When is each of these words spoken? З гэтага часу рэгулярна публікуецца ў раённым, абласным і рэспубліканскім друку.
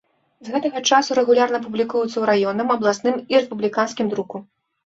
З 0.45 0.53
гэтага 0.53 0.79
часу 0.89 1.17
рэгулярна 1.19 1.59
публікуецца 1.67 2.13
ў 2.17 2.23
раённым, 2.31 2.73
абласным 2.77 3.23
і 3.35 3.41
рэспубліканскім 3.43 4.13
друку. 4.17 4.47